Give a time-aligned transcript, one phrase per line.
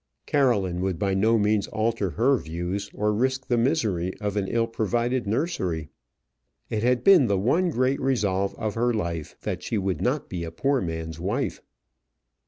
[0.25, 4.65] Caroline would by no means alter her views, or risk the misery of an ill
[4.65, 5.89] provided nursery.
[6.71, 10.43] It had been the one great resolve of her life, that she would not be
[10.43, 11.61] a poor man's wife.